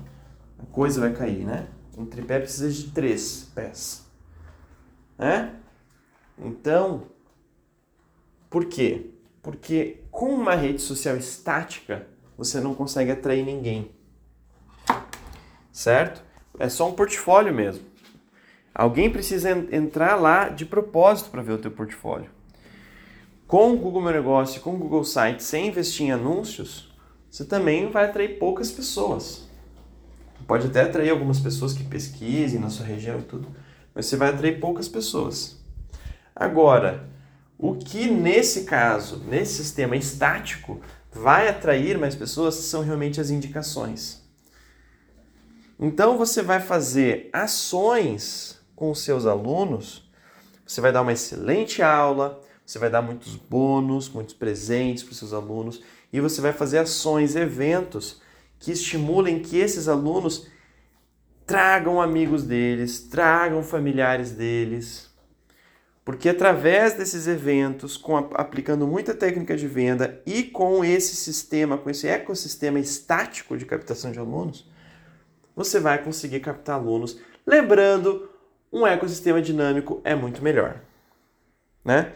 A 0.62 0.66
coisa 0.66 1.00
vai 1.00 1.14
cair, 1.14 1.46
né? 1.46 1.70
Um 1.98 2.06
tripé 2.06 2.38
precisa 2.38 2.70
de 2.70 2.92
três 2.92 3.50
pés. 3.56 4.06
Né? 5.18 5.56
Então, 6.38 7.04
por 8.50 8.66
quê? 8.66 9.12
Porque 9.42 10.04
com 10.12 10.34
uma 10.34 10.56
rede 10.56 10.82
social 10.82 11.16
estática, 11.16 12.06
você 12.38 12.60
não 12.60 12.76
consegue 12.76 13.12
atrair 13.12 13.46
ninguém. 13.46 13.98
Certo? 15.80 16.22
É 16.60 16.68
só 16.68 16.90
um 16.90 16.92
portfólio 16.92 17.54
mesmo. 17.54 17.86
Alguém 18.76 19.10
precisa 19.10 19.50
entrar 19.50 20.18
lá 20.18 20.50
de 20.50 20.66
propósito 20.66 21.30
para 21.30 21.42
ver 21.42 21.54
o 21.54 21.58
teu 21.58 21.72
portfólio. 21.72 22.30
Com 23.48 23.72
o 23.72 23.78
Google 23.78 24.02
Meu 24.02 24.12
Negócio, 24.12 24.60
com 24.60 24.74
o 24.74 24.78
Google 24.78 25.06
Sites, 25.06 25.46
sem 25.46 25.70
investir 25.70 26.08
em 26.08 26.12
anúncios, 26.12 26.94
você 27.32 27.46
também 27.46 27.90
vai 27.90 28.04
atrair 28.04 28.38
poucas 28.38 28.70
pessoas. 28.70 29.48
Pode 30.46 30.68
até 30.68 30.82
atrair 30.82 31.12
algumas 31.12 31.40
pessoas 31.40 31.72
que 31.72 31.86
pesquisem 31.86 32.60
na 32.60 32.70
sua 32.70 32.86
região 32.86 33.18
e 33.18 33.24
tudo, 33.24 33.48
mas 33.96 34.06
você 34.06 34.18
vai 34.18 34.32
atrair 34.32 34.60
poucas 34.60 34.90
pessoas. 34.90 35.64
Agora, 36.36 37.08
o 37.58 37.76
que 37.76 38.12
nesse 38.12 38.66
caso, 38.66 39.24
nesse 39.30 39.64
sistema 39.64 39.96
estático, 39.96 40.82
vai 41.10 41.48
atrair 41.48 41.98
mais 41.98 42.16
pessoas 42.16 42.56
são 42.56 42.84
realmente 42.84 43.22
as 43.22 43.30
indicações. 43.30 44.19
Então 45.80 46.18
você 46.18 46.42
vai 46.42 46.60
fazer 46.60 47.30
ações 47.32 48.60
com 48.76 48.92
os 48.92 49.02
seus 49.02 49.26
alunos, 49.26 50.12
você 50.66 50.82
vai 50.82 50.92
dar 50.92 51.02
uma 51.02 51.14
excelente 51.14 51.82
aula, 51.82 52.42
você 52.66 52.78
vai 52.78 52.90
dar 52.90 53.02
muitos 53.02 53.36
bônus, 53.36 54.10
muitos 54.10 54.34
presentes 54.34 55.04
para 55.04 55.14
os 55.14 55.18
seus 55.18 55.34
alunos 55.34 55.82
e 56.12 56.20
você 56.20 56.42
vai 56.42 56.52
fazer 56.52 56.80
ações, 56.80 57.36
eventos 57.36 58.22
que 58.60 58.72
estimulem 58.74 59.42
que 59.42 59.58
esses 59.58 59.88
alunos 59.88 60.48
tragam 61.46 62.02
amigos 62.02 62.44
deles, 62.44 63.00
tragam 63.00 63.64
familiares 63.64 64.32
deles, 64.32 65.10
porque 66.04 66.28
através 66.28 66.94
desses 66.94 67.26
eventos, 67.26 67.96
com 67.96 68.18
aplicando 68.18 68.86
muita 68.86 69.16
técnica 69.16 69.56
de 69.56 69.68
venda 69.68 70.22
e 70.26 70.44
com 70.44 70.84
esse 70.84 71.16
sistema, 71.16 71.78
com 71.78 71.90
esse 71.90 72.08
ecossistema 72.08 72.80
estático 72.80 73.58
de 73.58 73.66
captação 73.66 74.12
de 74.12 74.20
alunos, 74.20 74.70
você 75.60 75.78
vai 75.78 76.02
conseguir 76.02 76.40
captar 76.40 76.76
alunos. 76.76 77.20
Lembrando, 77.46 78.30
um 78.72 78.88
ecossistema 78.88 79.42
dinâmico 79.42 80.00
é 80.06 80.16
muito 80.16 80.42
melhor, 80.42 80.80
né? 81.84 82.14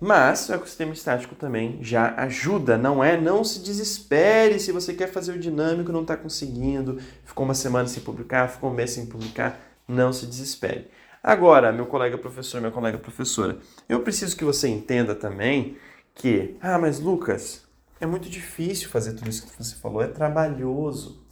Mas 0.00 0.48
o 0.48 0.54
ecossistema 0.54 0.94
estático 0.94 1.34
também 1.34 1.80
já 1.82 2.14
ajuda, 2.14 2.78
não 2.78 3.04
é? 3.04 3.20
Não 3.20 3.44
se 3.44 3.58
desespere 3.60 4.58
se 4.58 4.72
você 4.72 4.94
quer 4.94 5.08
fazer 5.08 5.32
o 5.32 5.38
dinâmico 5.38 5.92
não 5.92 6.00
está 6.00 6.16
conseguindo, 6.16 6.98
ficou 7.26 7.44
uma 7.44 7.52
semana 7.52 7.86
sem 7.88 8.02
publicar, 8.02 8.48
ficou 8.48 8.70
um 8.70 8.74
mês 8.74 8.92
sem 8.92 9.04
publicar, 9.04 9.60
não 9.86 10.10
se 10.10 10.24
desespere. 10.24 10.88
Agora, 11.22 11.70
meu 11.70 11.84
colega 11.84 12.16
professor, 12.16 12.58
minha 12.58 12.72
colega 12.72 12.96
professora, 12.96 13.58
eu 13.86 14.00
preciso 14.00 14.34
que 14.34 14.44
você 14.44 14.66
entenda 14.66 15.14
também 15.14 15.76
que, 16.14 16.56
ah, 16.62 16.78
mas 16.78 17.00
Lucas, 17.00 17.66
é 18.00 18.06
muito 18.06 18.30
difícil 18.30 18.88
fazer 18.88 19.12
tudo 19.12 19.28
isso 19.28 19.46
que 19.46 19.62
você 19.62 19.74
falou, 19.74 20.00
é 20.00 20.06
trabalhoso. 20.06 21.27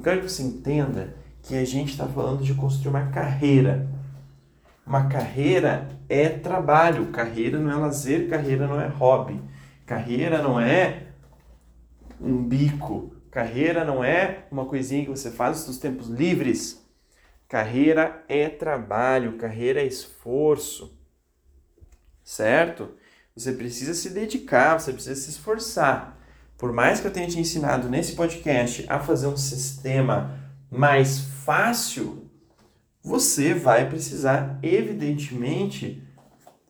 Eu 0.00 0.04
quero 0.04 0.20
que 0.22 0.30
você 0.30 0.42
entenda 0.42 1.14
que 1.42 1.54
a 1.54 1.62
gente 1.62 1.90
está 1.90 2.06
falando 2.06 2.42
de 2.42 2.54
construir 2.54 2.88
uma 2.88 3.10
carreira. 3.10 3.86
Uma 4.86 5.10
carreira 5.10 5.90
é 6.08 6.26
trabalho, 6.26 7.12
carreira 7.12 7.58
não 7.58 7.70
é 7.70 7.74
lazer, 7.74 8.26
carreira 8.26 8.66
não 8.66 8.80
é 8.80 8.86
hobby, 8.86 9.38
carreira 9.84 10.42
não 10.42 10.58
é 10.58 11.08
um 12.18 12.42
bico, 12.42 13.14
carreira 13.30 13.84
não 13.84 14.02
é 14.02 14.46
uma 14.50 14.64
coisinha 14.64 15.04
que 15.04 15.10
você 15.10 15.30
faz 15.30 15.58
nos 15.58 15.64
seus 15.66 15.76
tempos 15.76 16.08
livres. 16.08 16.82
Carreira 17.46 18.24
é 18.26 18.48
trabalho, 18.48 19.36
carreira 19.36 19.82
é 19.82 19.86
esforço, 19.86 20.98
certo? 22.24 22.88
Você 23.36 23.52
precisa 23.52 23.92
se 23.92 24.08
dedicar, 24.08 24.80
você 24.80 24.94
precisa 24.94 25.20
se 25.20 25.28
esforçar. 25.28 26.18
Por 26.60 26.72
mais 26.72 27.00
que 27.00 27.08
eu 27.08 27.12
tenha 27.12 27.26
te 27.26 27.40
ensinado 27.40 27.88
nesse 27.88 28.12
podcast 28.12 28.84
a 28.88 29.00
fazer 29.00 29.26
um 29.26 29.36
sistema 29.36 30.38
mais 30.70 31.18
fácil, 31.44 32.30
você 33.02 33.52
vai 33.52 33.88
precisar, 33.88 34.60
evidentemente, 34.62 36.06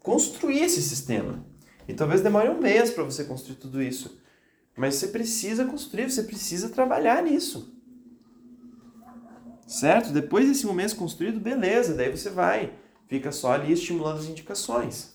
construir 0.03 0.61
esse 0.61 0.81
sistema. 0.81 1.45
E 1.87 1.93
talvez 1.93 2.23
demore 2.23 2.49
um 2.49 2.61
mês 2.61 2.91
para 2.91 3.05
você 3.05 3.25
construir 3.25 3.57
tudo 3.57 3.83
isso. 3.83 4.19
Mas 4.75 4.95
você 4.95 5.09
precisa 5.09 5.67
construir, 5.67 6.11
você 6.11 6.23
precisa 6.23 6.71
trabalhar 6.71 7.23
nisso 7.23 7.79
certo? 9.71 10.13
Depois 10.13 10.49
desse 10.49 10.67
momento 10.67 10.97
construído, 10.97 11.39
beleza, 11.39 11.95
daí 11.95 12.11
você 12.11 12.29
vai, 12.29 12.73
fica 13.07 13.31
só 13.31 13.53
ali 13.53 13.73
estimulando 13.73 14.19
as 14.19 14.27
indicações. 14.27 15.15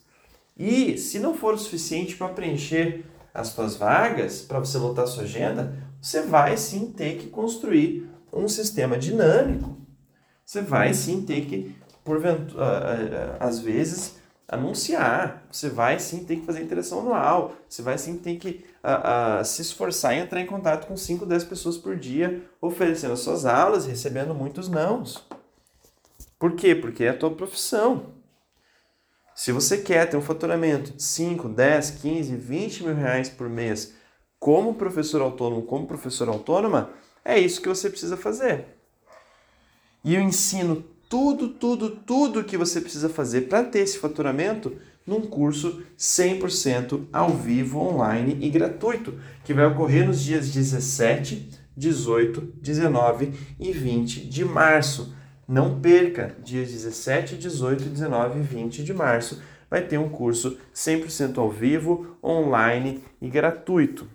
E 0.57 0.97
se 0.97 1.19
não 1.19 1.35
for 1.35 1.53
o 1.53 1.57
suficiente 1.57 2.15
para 2.15 2.29
preencher 2.29 3.03
as 3.35 3.49
suas 3.49 3.75
vagas, 3.75 4.41
para 4.41 4.59
você 4.59 4.77
lotar 4.77 5.03
a 5.03 5.07
sua 5.07 5.23
agenda, 5.23 5.75
você 6.01 6.21
vai 6.21 6.55
sim 6.55 6.91
ter 6.91 7.17
que 7.17 7.27
construir 7.27 8.09
um 8.31 8.47
sistema 8.47 8.97
dinâmico. 8.97 9.77
Você 10.45 10.61
vai 10.61 10.93
sim 10.93 11.23
ter 11.23 11.45
que, 11.45 11.75
porventura, 12.03 13.35
às 13.39 13.59
vezes, 13.59 14.15
anunciar. 14.47 15.43
Você 15.51 15.69
vai 15.69 15.99
sim 15.99 16.23
ter 16.23 16.37
que 16.37 16.45
fazer 16.45 16.61
interação 16.61 17.01
anual. 17.01 17.55
Você 17.67 17.81
vai 17.81 17.97
sim 17.97 18.17
ter 18.17 18.37
que 18.37 18.63
a, 18.81 19.39
a, 19.39 19.43
se 19.43 19.61
esforçar 19.61 20.13
em 20.13 20.19
entrar 20.19 20.39
em 20.39 20.45
contato 20.45 20.87
com 20.87 20.95
5, 20.95 21.25
10 21.25 21.43
pessoas 21.43 21.77
por 21.77 21.97
dia, 21.97 22.41
oferecendo 22.61 23.17
suas 23.17 23.45
aulas, 23.45 23.85
recebendo 23.85 24.33
muitos 24.33 24.69
nãos. 24.69 25.27
Por 26.39 26.53
quê? 26.53 26.73
Porque 26.73 27.03
é 27.03 27.09
a 27.09 27.17
tua 27.17 27.31
profissão. 27.31 28.13
Se 29.35 29.51
você 29.51 29.79
quer 29.79 30.09
ter 30.09 30.15
um 30.15 30.21
faturamento 30.21 30.93
de 30.93 31.03
5, 31.03 31.49
10, 31.49 31.91
15, 31.91 32.35
20 32.37 32.83
mil 32.85 32.95
reais 32.95 33.27
por 33.27 33.49
mês 33.49 33.93
como 34.39 34.75
professor 34.75 35.21
autônomo, 35.21 35.63
como 35.63 35.85
professora 35.85 36.31
autônoma, 36.31 36.91
é 37.23 37.37
isso 37.37 37.61
que 37.61 37.67
você 37.67 37.89
precisa 37.89 38.15
fazer. 38.15 38.65
E 40.05 40.15
eu 40.15 40.21
ensino 40.21 40.85
tudo, 41.09 41.49
tudo, 41.49 41.89
tudo 41.89 42.45
que 42.45 42.55
você 42.55 42.79
precisa 42.79 43.09
fazer 43.09 43.41
para 43.41 43.65
ter 43.65 43.79
esse 43.79 43.97
faturamento 43.97 44.77
num 45.05 45.21
curso 45.21 45.83
100% 45.97 47.07
ao 47.11 47.31
vivo, 47.31 47.79
online 47.79 48.37
e 48.39 48.49
gratuito, 48.49 49.19
que 49.43 49.53
vai 49.53 49.65
ocorrer 49.65 50.07
nos 50.07 50.21
dias 50.21 50.49
17, 50.49 51.49
18, 51.75 52.53
19 52.61 53.33
e 53.59 53.73
20 53.73 54.27
de 54.27 54.45
março. 54.45 55.13
Não 55.47 55.79
perca, 55.79 56.35
dias 56.43 56.71
17, 56.71 57.37
18, 57.37 57.83
19 57.83 58.39
e 58.39 58.41
20 58.41 58.83
de 58.83 58.93
março. 58.93 59.41
Vai 59.69 59.81
ter 59.81 59.97
um 59.97 60.09
curso 60.09 60.57
100% 60.73 61.37
ao 61.37 61.51
vivo, 61.51 62.17
online 62.23 63.03
e 63.21 63.29
gratuito, 63.29 64.07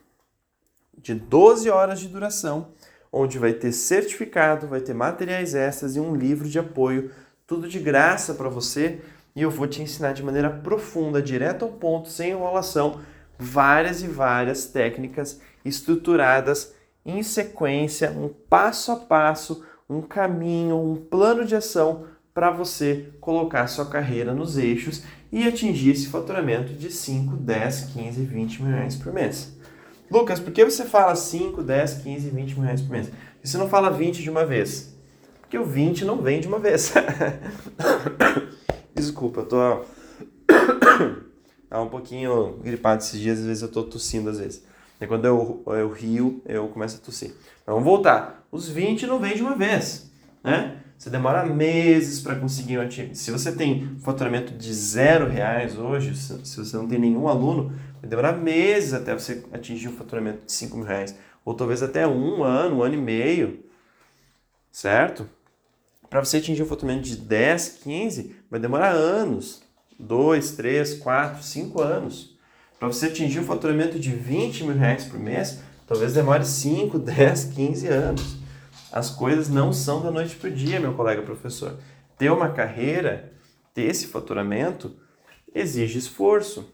de 0.97 1.15
12 1.15 1.71
horas 1.71 2.01
de 2.01 2.09
duração, 2.09 2.69
onde 3.13 3.39
vai 3.39 3.53
ter 3.53 3.73
certificado, 3.73 4.67
vai 4.67 4.81
ter 4.81 4.95
materiais 4.95 5.55
extras 5.55 5.97
e 5.97 6.01
um 6.01 6.15
livro 6.15 6.49
de 6.49 6.59
apoio, 6.59 7.11
tudo 7.47 7.69
de 7.69 7.79
graça 7.79 8.35
para 8.35 8.49
você. 8.49 9.01
E 9.35 9.43
eu 9.43 9.51
vou 9.51 9.67
te 9.67 9.81
ensinar 9.83 10.13
de 10.13 10.23
maneira 10.23 10.51
profunda, 10.51 11.23
direto 11.23 11.65
ao 11.65 11.73
ponto, 11.73 12.09
sem 12.09 12.31
enrolação, 12.31 13.01
várias 13.39 14.03
e 14.03 14.09
várias 14.09 14.67
técnicas 14.67 15.41
estruturadas 15.65 16.75
em 17.05 17.23
sequência, 17.23 18.11
um 18.11 18.29
passo 18.29 18.93
a 18.93 18.97
passo, 18.97 19.65
um 19.91 20.01
caminho, 20.01 20.77
um 20.77 20.95
plano 20.95 21.45
de 21.45 21.57
ação 21.57 22.05
para 22.33 22.53
você 22.53 23.09
colocar 23.21 23.67
sua 23.67 23.87
carreira 23.87 24.33
nos 24.33 24.57
eixos 24.57 25.03
e 25.33 25.47
atingir 25.47 25.91
esse 25.91 26.07
faturamento 26.07 26.73
de 26.73 26.93
5, 26.93 27.37
10, 27.37 27.81
15, 27.93 28.23
20 28.23 28.63
mil 28.63 28.73
reais 28.73 28.95
por 28.95 29.13
mês. 29.13 29.53
Lucas, 30.09 30.39
por 30.39 30.53
que 30.53 30.65
você 30.65 30.85
fala 30.85 31.17
5, 31.17 31.63
10, 31.63 31.95
15, 31.95 32.31
20 32.31 32.55
mil 32.55 32.63
reais 32.63 32.81
por 32.81 32.91
mês? 32.91 33.11
E 33.43 33.49
você 33.49 33.59
não 33.59 33.69
fala 33.69 33.91
20 33.91 34.23
de 34.23 34.31
uma 34.31 34.47
vez? 34.47 34.95
Porque 35.41 35.59
o 35.59 35.65
20 35.65 36.05
não 36.05 36.23
vem 36.23 36.41
de 36.41 36.47
uma 36.47 36.61
vez. 36.61 36.95
Desculpa, 38.95 39.41
eu 39.41 39.47
tô. 39.47 39.59
tá 41.69 41.83
um 41.83 41.89
pouquinho 41.89 42.59
gripado 42.63 43.03
esses 43.03 43.19
dias, 43.19 43.41
às 43.41 43.47
vezes 43.47 43.63
eu 43.63 43.69
tô 43.69 43.83
tossindo 43.83 44.31
às 44.31 44.39
vezes. 44.39 44.65
E 45.01 45.07
quando 45.07 45.25
eu, 45.25 45.63
eu 45.67 45.91
rio, 45.91 46.43
eu 46.45 46.69
começo 46.69 46.97
a 46.97 47.05
tossir. 47.05 47.35
Então, 47.63 47.75
vamos 47.75 47.85
voltar. 47.85 48.47
Os 48.53 48.69
20 48.69 49.07
não 49.07 49.19
vem 49.19 49.35
de 49.35 49.43
uma 49.43 49.57
vez, 49.57 50.11
né? 50.45 50.81
você 51.01 51.09
demora 51.09 51.47
meses 51.47 52.21
para 52.21 52.37
conseguir 52.37 52.77
um 52.77 52.83
atingir. 52.83 53.15
Se 53.15 53.31
você 53.31 53.51
tem 53.53 53.97
faturamento 54.01 54.53
de 54.53 54.75
zero 54.75 55.31
reais 55.31 55.79
hoje, 55.79 56.15
se 56.15 56.59
você 56.59 56.77
não 56.77 56.87
tem 56.87 56.99
nenhum 56.99 57.27
aluno, 57.27 57.73
vai 58.03 58.11
demorar 58.11 58.35
meses 58.35 58.93
até 58.93 59.15
você 59.15 59.43
atingir 59.51 59.89
um 59.89 59.97
faturamento 59.97 60.45
de 60.45 60.53
5 60.53 60.77
mil 60.77 60.85
reais. 60.85 61.17
Ou 61.43 61.55
talvez 61.55 61.83
até 61.83 62.07
um 62.07 62.45
ano, 62.45 62.77
um 62.77 62.83
ano 62.83 62.97
e 62.97 62.99
meio. 62.99 63.65
Certo? 64.71 65.27
Para 66.11 66.23
você 66.23 66.37
atingir 66.37 66.65
um 66.65 66.67
faturamento 66.67 67.09
de 67.09 67.17
10, 67.17 67.79
15, 67.83 68.37
vai 68.51 68.61
demorar 68.61 68.91
anos. 68.91 69.63
2, 69.99 70.51
3, 70.51 70.95
4, 70.99 71.43
5 71.43 71.81
anos. 71.81 72.30
Para 72.81 72.89
você 72.89 73.09
atingir 73.09 73.41
um 73.41 73.45
faturamento 73.45 73.99
de 73.99 74.11
20 74.11 74.65
mil 74.65 74.75
reais 74.75 75.05
por 75.05 75.21
mês, 75.21 75.61
talvez 75.87 76.15
demore 76.15 76.47
5, 76.47 76.99
10, 76.99 77.45
15 77.45 77.87
anos. 77.89 78.39
As 78.91 79.11
coisas 79.11 79.51
não 79.51 79.71
são 79.71 80.01
da 80.03 80.11
noite 80.11 80.35
para 80.35 80.49
o 80.49 80.53
dia, 80.53 80.81
meu 80.81 80.95
colega 80.95 81.21
professor. 81.21 81.77
Ter 82.17 82.33
uma 82.33 82.49
carreira, 82.49 83.35
ter 83.75 83.83
esse 83.83 84.07
faturamento, 84.07 84.97
exige 85.55 85.99
esforço. 85.99 86.73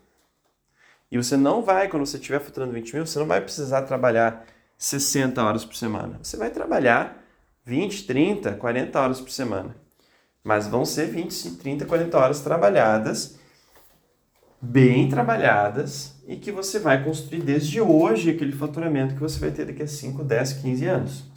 E 1.11 1.17
você 1.17 1.37
não 1.37 1.61
vai, 1.61 1.89
quando 1.89 2.07
você 2.07 2.19
estiver 2.19 2.39
faturando 2.39 2.73
20 2.73 2.95
mil, 2.95 3.05
você 3.05 3.19
não 3.19 3.27
vai 3.27 3.41
precisar 3.41 3.83
trabalhar 3.83 4.47
60 4.79 5.43
horas 5.43 5.65
por 5.65 5.75
semana. 5.75 6.21
Você 6.23 6.37
vai 6.37 6.51
trabalhar 6.51 7.21
20, 7.65 8.07
30, 8.07 8.53
40 8.53 9.01
horas 9.01 9.21
por 9.21 9.33
semana. 9.33 9.75
Mas 10.45 10.69
vão 10.69 10.85
ser 10.85 11.09
20, 11.09 11.57
30, 11.57 11.85
40 11.85 12.17
horas 12.17 12.41
trabalhadas, 12.43 13.41
bem 14.61 15.09
trabalhadas, 15.09 16.15
e 16.27 16.37
que 16.37 16.51
você 16.51 16.79
vai 16.79 17.05
construir 17.05 17.43
desde 17.43 17.81
hoje 17.81 18.31
aquele 18.31 18.53
faturamento 18.53 19.15
que 19.15 19.21
você 19.21 19.39
vai 19.39 19.51
ter 19.51 19.65
daqui 19.65 19.83
a 19.83 19.87
5, 19.87 20.25
10, 20.25 20.53
15 20.55 20.87
anos 20.87 21.37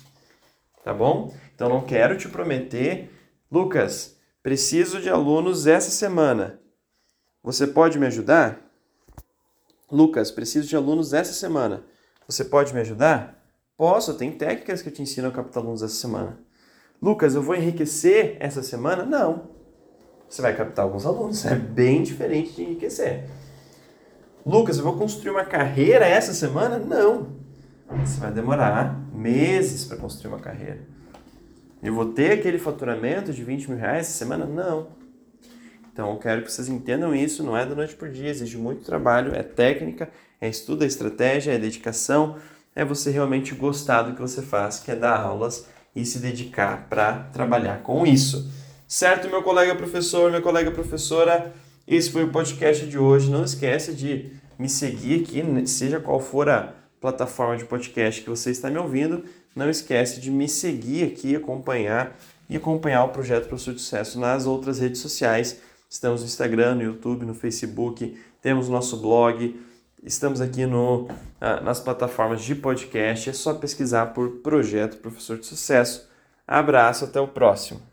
tá 0.89 0.93
bom? 0.93 1.31
Então 1.53 1.69
não 1.69 1.81
quero 1.81 2.17
te 2.17 2.27
prometer, 2.27 3.11
Lucas, 3.51 4.15
preciso 4.41 4.99
de 4.99 5.07
alunos 5.07 5.67
essa 5.67 5.91
semana. 5.91 6.59
Você 7.43 7.67
pode 7.67 7.99
me 7.99 8.07
ajudar? 8.07 8.59
Lucas, 9.91 10.31
preciso 10.31 10.67
de 10.67 10.75
alunos 10.75 11.13
essa 11.13 11.33
semana. 11.33 11.83
Você 12.27 12.43
pode 12.43 12.73
me 12.73 12.81
ajudar? 12.81 13.39
Posso, 13.77 14.15
tem 14.15 14.31
técnicas 14.31 14.81
que 14.81 14.89
eu 14.89 14.93
te 14.93 15.01
ensino 15.01 15.27
a 15.27 15.31
captar 15.31 15.61
alunos 15.61 15.83
essa 15.83 15.95
semana. 15.95 16.39
Lucas, 17.01 17.35
eu 17.35 17.41
vou 17.41 17.55
enriquecer 17.55 18.37
essa 18.39 18.61
semana? 18.61 19.05
Não. 19.05 19.58
Você 20.29 20.41
vai 20.41 20.55
captar 20.55 20.85
alguns 20.85 21.05
alunos, 21.05 21.43
é 21.47 21.55
bem 21.55 22.03
diferente 22.03 22.55
de 22.55 22.61
enriquecer. 22.61 23.25
Lucas, 24.45 24.77
eu 24.77 24.83
vou 24.83 24.97
construir 24.97 25.31
uma 25.31 25.43
carreira 25.43 26.05
essa 26.05 26.33
semana? 26.33 26.77
Não. 26.77 27.27
Você 28.05 28.19
vai 28.19 28.31
demorar 28.31 28.97
meses 29.11 29.83
para 29.83 29.97
construir 29.97 30.31
uma 30.31 30.39
carreira. 30.39 30.79
Eu 31.81 31.93
vou 31.93 32.13
ter 32.13 32.31
aquele 32.31 32.59
faturamento 32.59 33.33
de 33.33 33.43
20 33.43 33.69
mil 33.69 33.77
reais 33.77 34.07
essa 34.07 34.17
semana? 34.17 34.45
Não. 34.45 34.87
Então, 35.91 36.11
eu 36.11 36.17
quero 36.17 36.43
que 36.43 36.51
vocês 36.51 36.69
entendam 36.69 37.13
isso, 37.13 37.43
não 37.43 37.57
é 37.57 37.65
da 37.65 37.75
noite 37.75 37.95
por 37.95 38.09
dia, 38.09 38.29
exige 38.29 38.57
muito 38.57 38.85
trabalho, 38.85 39.35
é 39.35 39.43
técnica, 39.43 40.09
é 40.39 40.47
estudo, 40.47 40.83
é 40.83 40.87
estratégia, 40.87 41.51
é 41.51 41.57
dedicação, 41.57 42.37
é 42.75 42.85
você 42.85 43.11
realmente 43.11 43.53
gostar 43.55 44.03
do 44.03 44.13
que 44.13 44.21
você 44.21 44.41
faz, 44.41 44.79
que 44.79 44.91
é 44.91 44.95
dar 44.95 45.19
aulas 45.19 45.67
e 45.95 46.05
se 46.05 46.19
dedicar 46.19 46.87
para 46.89 47.23
trabalhar 47.33 47.81
com 47.81 48.05
isso. 48.05 48.49
Certo, 48.91 49.29
meu 49.29 49.43
colega 49.43 49.75
professor, 49.75 50.31
minha 50.31 50.41
colega 50.41 50.71
professora? 50.71 51.53
Esse 51.87 52.09
foi 52.09 52.23
o 52.23 52.31
podcast 52.31 52.87
de 52.87 52.97
hoje. 52.97 53.29
Não 53.29 53.43
esquece 53.43 53.93
de 53.93 54.31
me 54.57 54.67
seguir 54.67 55.21
aqui, 55.21 55.67
seja 55.67 55.99
qual 55.99 56.19
for 56.19 56.49
a 56.49 56.73
plataforma 56.99 57.55
de 57.55 57.65
podcast 57.65 58.23
que 58.23 58.29
você 58.31 58.49
está 58.49 58.67
me 58.67 58.79
ouvindo, 58.79 59.23
não 59.55 59.69
esquece 59.69 60.19
de 60.19 60.31
me 60.31 60.49
seguir 60.49 61.03
aqui, 61.03 61.35
acompanhar 61.35 62.17
e 62.49 62.57
acompanhar 62.57 63.03
o 63.03 63.09
projeto 63.09 63.47
Professor 63.47 63.75
de 63.75 63.79
Sucesso 63.79 64.19
nas 64.19 64.47
outras 64.47 64.79
redes 64.79 65.01
sociais. 65.01 65.61
Estamos 65.87 66.21
no 66.21 66.25
Instagram, 66.25 66.73
no 66.73 66.81
YouTube, 66.81 67.27
no 67.27 67.35
Facebook, 67.35 68.19
temos 68.41 68.69
nosso 68.69 68.97
blog, 68.97 69.55
estamos 70.03 70.41
aqui 70.41 70.65
no, 70.65 71.07
ah, 71.39 71.61
nas 71.61 71.79
plataformas 71.79 72.41
de 72.41 72.55
podcast. 72.55 73.29
É 73.29 73.33
só 73.33 73.53
pesquisar 73.53 74.07
por 74.07 74.37
Projeto 74.37 74.97
Professor 74.97 75.37
de 75.37 75.45
Sucesso. 75.45 76.09
Abraço, 76.47 77.05
até 77.05 77.21
o 77.21 77.27
próximo. 77.27 77.88